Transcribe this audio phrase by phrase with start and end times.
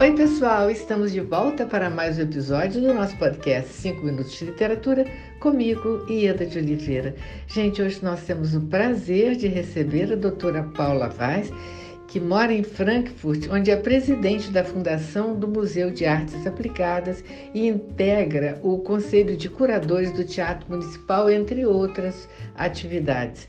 [0.00, 4.44] Oi, pessoal, estamos de volta para mais um episódio do nosso podcast 5 Minutos de
[4.44, 5.04] Literatura,
[5.40, 7.16] comigo, Ieda de Oliveira.
[7.48, 11.52] Gente, hoje nós temos o prazer de receber a doutora Paula Vaz,
[12.06, 17.66] que mora em Frankfurt, onde é presidente da Fundação do Museu de Artes Aplicadas e
[17.66, 23.48] integra o Conselho de Curadores do Teatro Municipal, entre outras atividades.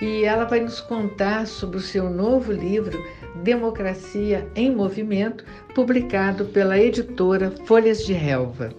[0.00, 2.98] E ela vai nos contar sobre o seu novo livro
[3.42, 8.74] Democracia em Movimento, publicado pela editora Folhas de Relva.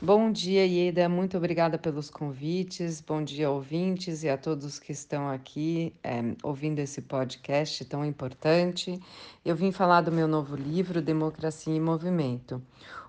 [0.00, 1.06] Bom dia, Ieda.
[1.06, 3.02] Muito obrigada pelos convites.
[3.02, 8.98] Bom dia, ouvintes, e a todos que estão aqui é, ouvindo esse podcast tão importante.
[9.44, 12.62] Eu vim falar do meu novo livro, Democracia em Movimento.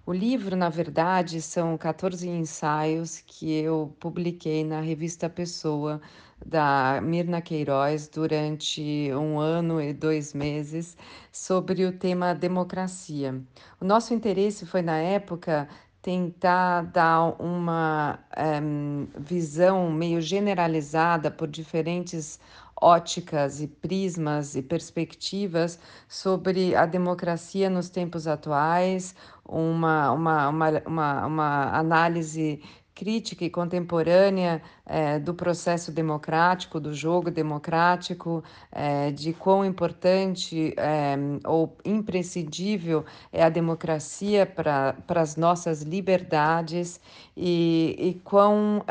[0.09, 6.01] O livro, na verdade, são 14 ensaios que eu publiquei na revista Pessoa,
[6.43, 10.97] da Mirna Queiroz, durante um ano e dois meses,
[11.31, 13.39] sobre o tema democracia.
[13.79, 15.69] O nosso interesse foi, na época,
[16.01, 18.17] tentar dar uma
[18.63, 22.39] um, visão meio generalizada por diferentes
[22.81, 31.25] óticas e prismas e perspectivas sobre a democracia nos tempos atuais, uma, uma, uma, uma,
[31.25, 32.61] uma análise
[32.93, 41.15] crítica e contemporânea é, do processo democrático, do jogo democrático, é, de quão importante é,
[41.45, 46.99] ou imprescindível é a democracia para as nossas liberdades
[47.37, 48.83] e, e quão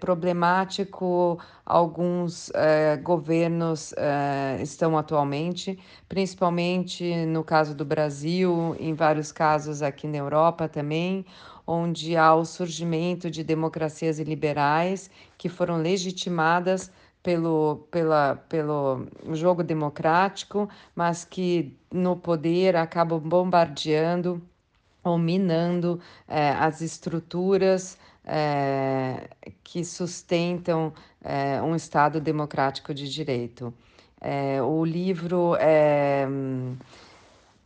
[0.00, 2.50] problemático alguns
[3.02, 3.94] governos
[4.60, 11.24] estão atualmente, principalmente no caso do Brasil, em vários casos aqui na Europa também
[11.70, 16.90] onde há o surgimento de democracias liberais que foram legitimadas
[17.22, 24.40] pelo, pela, pelo jogo democrático, mas que no poder acabam bombardeando
[25.04, 29.28] ou minando eh, as estruturas eh,
[29.62, 30.90] que sustentam
[31.22, 33.74] eh, um Estado democrático de direito.
[34.66, 35.54] o livro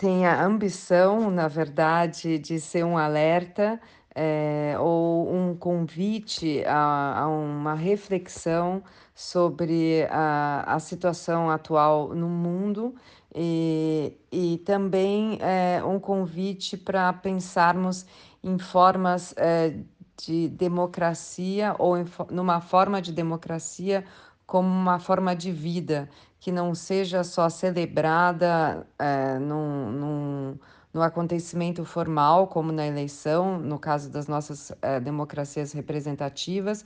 [0.02, 3.80] tem a ambição, na verdade, de ser um alerta
[4.12, 8.82] é, ou um convite a, a, uma reflexão
[9.14, 12.96] sobre a, a situação atual no mundo
[13.32, 18.04] e, e também é, um convite para pensarmos
[18.42, 19.76] em formas é,
[20.20, 24.04] de democracia ou em, numa forma de democracia
[24.52, 30.58] como uma forma de vida que não seja só celebrada é, num, num,
[30.92, 36.84] no acontecimento formal, como na eleição, no caso das nossas é, democracias representativas,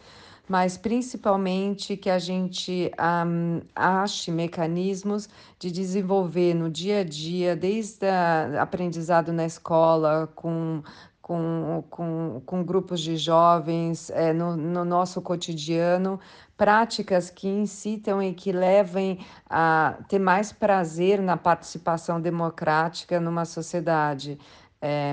[0.48, 2.88] mas principalmente que a gente
[3.26, 5.28] um, ache mecanismos
[5.58, 10.84] de desenvolver no dia a dia, desde o aprendizado na escola, com
[11.26, 16.20] com, com, com grupos de jovens, é, no, no nosso cotidiano,
[16.56, 19.18] práticas que incitam e que levem
[19.50, 24.38] a ter mais prazer na participação democrática numa sociedade.
[24.88, 25.12] É,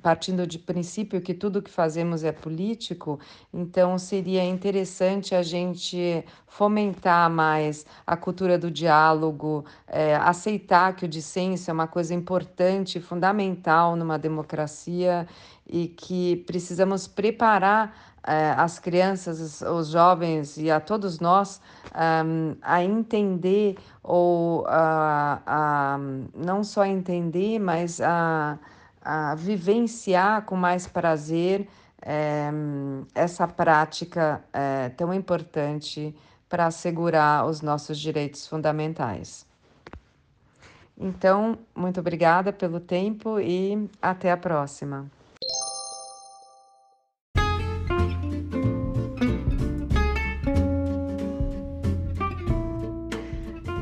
[0.00, 3.18] partindo de princípio que tudo que fazemos é político,
[3.52, 11.08] então seria interessante a gente fomentar mais a cultura do diálogo, é, aceitar que o
[11.08, 15.26] dissenso é uma coisa importante, fundamental numa democracia
[15.66, 21.60] e que precisamos preparar é, as crianças, os, os, jovens e a todos nós
[22.24, 25.98] um, a entender ou a, a,
[26.36, 28.56] não só entender, mas a
[29.02, 31.68] a vivenciar com mais prazer
[32.02, 32.50] é,
[33.14, 36.14] essa prática é, tão importante
[36.48, 39.46] para assegurar os nossos direitos fundamentais.
[40.96, 45.08] Então, muito obrigada pelo tempo e até a próxima.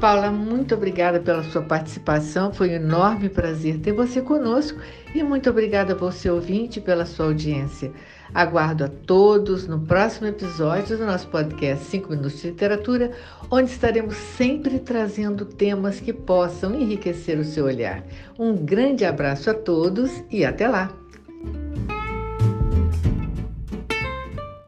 [0.00, 2.52] Paula, muito obrigada pela sua participação.
[2.52, 4.78] Foi um enorme prazer ter você conosco
[5.14, 7.90] e muito obrigada a você, ouvinte, pela sua audiência.
[8.34, 13.12] Aguardo a todos no próximo episódio do nosso podcast 5 Minutos de Literatura,
[13.50, 18.04] onde estaremos sempre trazendo temas que possam enriquecer o seu olhar.
[18.38, 21.05] Um grande abraço a todos e até lá!